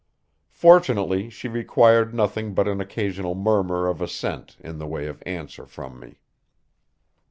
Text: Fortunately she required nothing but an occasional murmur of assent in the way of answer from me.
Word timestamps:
Fortunately 0.55 1.29
she 1.29 1.47
required 1.47 2.11
nothing 2.11 2.55
but 2.55 2.67
an 2.67 2.81
occasional 2.81 3.35
murmur 3.35 3.87
of 3.87 4.01
assent 4.01 4.57
in 4.59 4.79
the 4.79 4.87
way 4.87 5.05
of 5.05 5.21
answer 5.27 5.67
from 5.67 5.99
me. 5.99 6.17